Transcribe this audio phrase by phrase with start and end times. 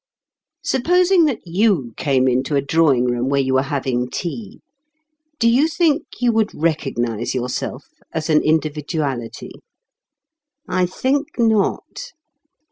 [0.63, 4.59] Supposing that you came into a drawing room where you were having tea,
[5.37, 9.51] do you think you would recognize yourself as an individuality?
[10.67, 12.13] I think not.